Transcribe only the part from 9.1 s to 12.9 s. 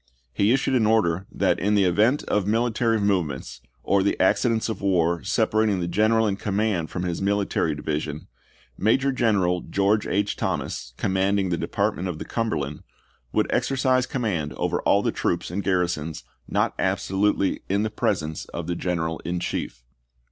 G eneral George H. Thomas, commanding the Department of the Cumberland,